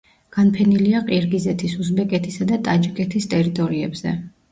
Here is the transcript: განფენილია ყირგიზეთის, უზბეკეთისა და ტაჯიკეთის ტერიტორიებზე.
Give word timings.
განფენილია 0.35 1.01
ყირგიზეთის, 1.09 1.75
უზბეკეთისა 1.83 2.47
და 2.53 2.57
ტაჯიკეთის 2.69 3.29
ტერიტორიებზე. 3.35 4.15